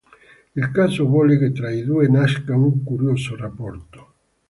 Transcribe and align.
Il 0.53 0.71
caso 0.71 1.05
vuole 1.05 1.37
che 1.37 1.51
tra 1.51 1.69
i 1.69 1.83
due 1.83 2.07
nasca 2.07 2.55
un 2.55 2.83
curioso 2.83 3.35
rapporto. 3.35 4.13